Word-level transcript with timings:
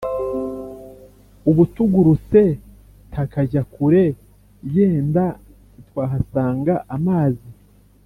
Ubu 1.49 1.63
tugurutse 1.73 2.41
takajya 3.13 3.61
kure 3.73 4.03
yenda 4.73 5.25
ntitwahasanga 5.71 6.73
amazi 6.95 7.49